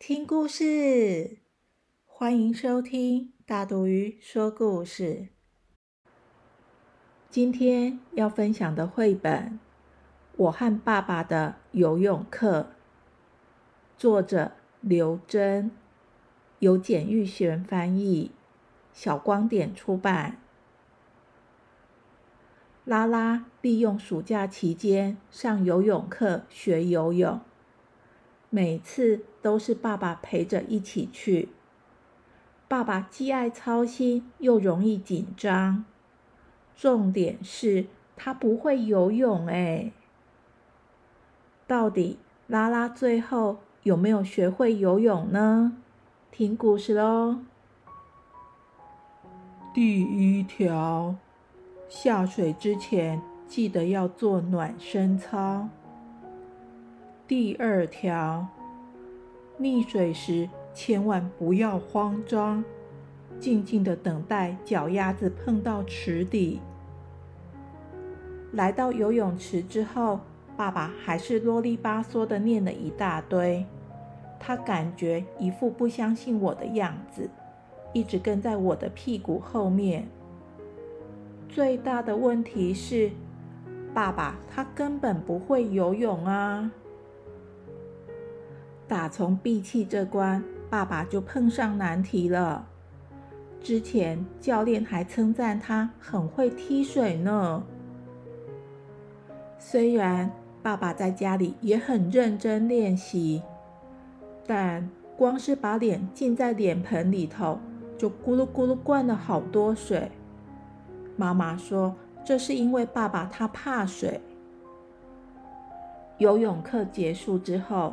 [0.00, 1.38] 听故事！
[2.06, 5.30] 欢迎收听大肚鱼说故事。
[7.28, 9.58] 今天要分享的绘本
[10.36, 12.60] 《我和爸爸的游泳课》，
[13.98, 15.72] 作者刘真，
[16.60, 18.30] 由简玉璇翻译，
[18.92, 20.40] 小光点出版。
[22.84, 27.40] 拉拉利用暑假期间上游泳课学游泳。
[28.50, 31.50] 每次都是爸爸陪着一起去。
[32.66, 35.84] 爸爸既爱操心，又容易紧张。
[36.76, 39.92] 重点是他不会游泳哎。
[41.66, 45.76] 到底拉拉最后有没有学会游泳呢？
[46.30, 47.40] 听故事喽。
[49.74, 51.14] 第一条，
[51.88, 55.68] 下水之前记得要做暖身操。
[57.28, 58.48] 第二条，
[59.60, 62.64] 溺水时千万不要慌张，
[63.38, 66.58] 静静的等待脚丫子碰到池底。
[68.52, 70.20] 来到游泳池之后，
[70.56, 73.66] 爸爸还是啰里吧嗦的念了一大堆，
[74.40, 77.28] 他感觉一副不相信我的样子，
[77.92, 80.08] 一直跟在我的屁股后面。
[81.46, 83.10] 最大的问题是，
[83.92, 86.72] 爸爸他根本不会游泳啊！
[88.88, 92.66] 打从闭气这关，爸爸就碰上难题了。
[93.60, 97.62] 之前教练还称赞他很会踢水呢。
[99.58, 100.30] 虽然
[100.62, 103.42] 爸爸在家里也很认真练习，
[104.46, 107.58] 但光是把脸浸在脸盆里头，
[107.98, 110.10] 就咕噜咕噜灌了好多水。
[111.14, 114.18] 妈妈说，这是因为爸爸他怕水。
[116.16, 117.92] 游泳课结束之后。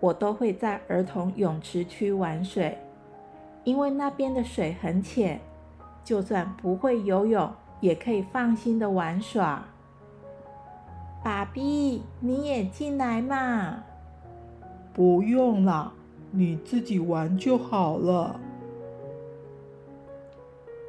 [0.00, 2.76] 我都会在儿童泳池区玩水，
[3.64, 5.38] 因为那边的水很浅，
[6.02, 9.62] 就算不会游泳，也可以放心的玩耍。
[11.22, 13.84] 爸比，你也进来嘛？
[14.94, 15.92] 不用了，
[16.30, 18.40] 你自己玩就好了。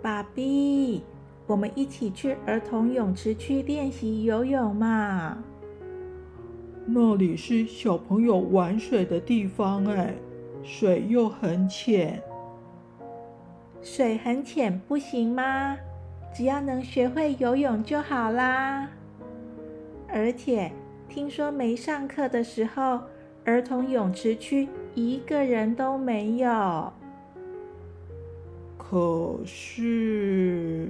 [0.00, 1.02] 爸比，
[1.46, 5.38] 我们一起去儿童泳池区练习游泳嘛？
[6.84, 10.14] 那里是小朋友玩水的地方，哎，
[10.62, 12.20] 水又很浅。
[13.80, 15.76] 水很浅不行吗？
[16.34, 18.88] 只要能学会游泳就好啦。
[20.08, 20.70] 而且
[21.08, 23.00] 听说没上课的时候，
[23.44, 26.92] 儿童泳池区一个人都没有。
[28.76, 30.88] 可是，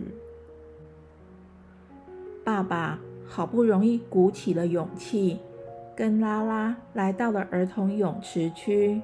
[2.42, 5.38] 爸爸好不容易鼓起了勇气。
[5.94, 9.00] 跟拉拉来到了儿童泳池区。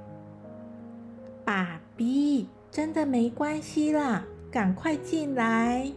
[1.45, 5.91] 爸比，真的没关系啦，赶快进来。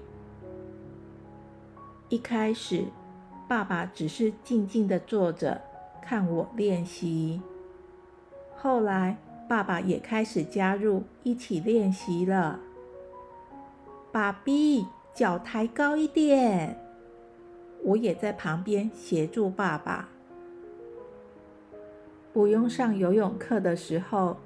[2.10, 2.86] 一开始，
[3.48, 5.62] 爸爸只是静静的坐着
[6.02, 7.42] 看我练习。
[8.56, 12.60] 后来，爸爸也开始加入一起练习了。
[14.12, 16.78] 爸比，脚抬高一点。
[17.84, 20.11] 我也在旁边协助爸爸。
[22.34, 24.38] 不用上游泳课的时候，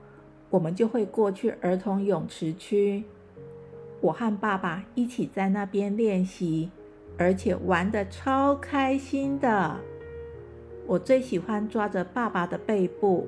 [0.50, 3.04] 我们就会过去儿童泳池区。
[4.02, 6.72] 我和爸爸一起在那边练习，
[7.18, 9.78] 而且玩的超开心的。
[10.88, 13.28] 我最喜欢抓着爸爸的背部，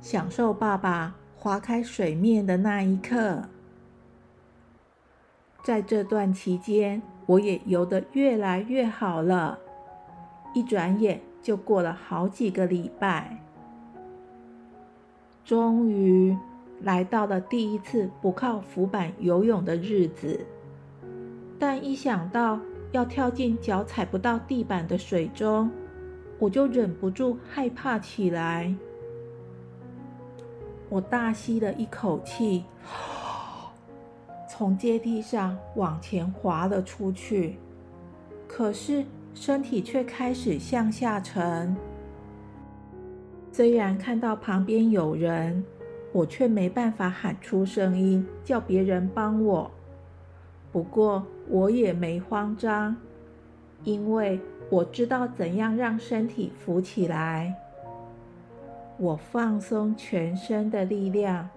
[0.00, 3.42] 享受爸爸划开水面的那一刻。
[5.62, 9.58] 在这段期间，我也游得越来越好了。
[10.54, 11.20] 一转眼。
[11.44, 13.36] 就过了好几个礼拜，
[15.44, 16.34] 终于
[16.80, 20.40] 来到了第一次不靠浮板游泳的日子。
[21.58, 22.58] 但一想到
[22.92, 25.70] 要跳进脚踩不到地板的水中，
[26.38, 28.74] 我就忍不住害怕起来。
[30.88, 32.64] 我大吸了一口气，
[34.48, 37.58] 从阶梯上往前滑了出去。
[38.48, 39.04] 可是。
[39.34, 41.76] 身体却开始向下沉。
[43.52, 45.64] 虽然看到旁边有人，
[46.12, 49.70] 我却没办法喊出声音叫别人帮我。
[50.72, 52.96] 不过我也没慌张，
[53.84, 54.40] 因为
[54.70, 57.54] 我知道怎样让身体浮起来。
[58.96, 61.48] 我放松全身的力量，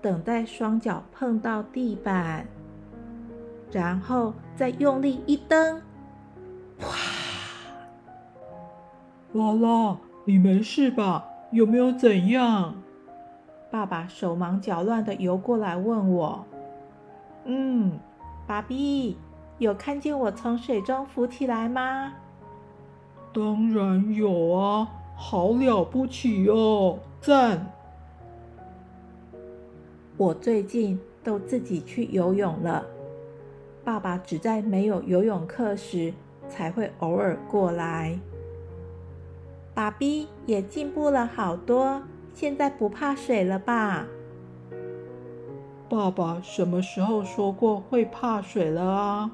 [0.00, 2.46] 等待双脚碰到地板，
[3.70, 5.80] 然后再用力一蹬，
[9.32, 11.24] 拉拉，你没事吧？
[11.52, 12.74] 有没有怎样？
[13.70, 16.44] 爸爸手忙脚乱地游过来问我
[17.46, 17.98] ：“嗯，
[18.46, 19.16] 爸比，
[19.58, 22.14] 有看见我从水中浮起来吗
[23.32, 27.66] ？”“当然有啊，好了不起哦，赞！”
[30.18, 32.84] 我最近都自己去游泳了，
[33.84, 36.12] 爸爸只在没有游泳课时
[36.48, 38.18] 才会偶尔过来。
[39.80, 42.02] 爸比也进步了好多。
[42.34, 44.06] 现在不怕水了吧？
[45.88, 49.30] 爸爸什么时候说过会怕水了啊？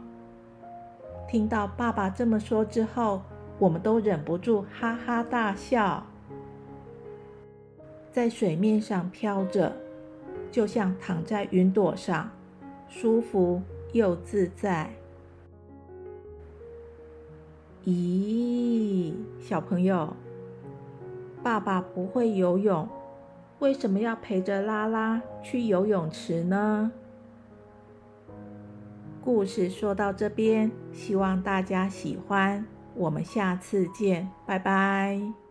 [1.26, 3.22] 听到爸爸这么说之后，
[3.58, 6.06] 我们都忍不住哈哈大笑。
[8.12, 9.72] 在水面上飘着，
[10.52, 12.30] 就像躺在云朵上，
[12.88, 13.60] 舒服
[13.92, 14.88] 又自在。
[17.84, 20.14] 咦，小朋友？
[21.46, 22.88] 爸爸不会游泳，
[23.60, 26.90] 为什么要陪着拉拉去游泳池呢？
[29.22, 32.66] 故事说到这边，希望大家喜欢，
[32.96, 35.45] 我们下次见，拜拜。